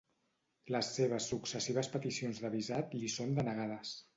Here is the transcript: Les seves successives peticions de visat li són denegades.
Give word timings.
Les 0.75 0.89
seves 0.95 1.27
successives 1.33 1.91
peticions 1.97 2.43
de 2.47 2.53
visat 2.57 2.99
li 3.03 3.15
són 3.19 3.37
denegades. 3.43 3.97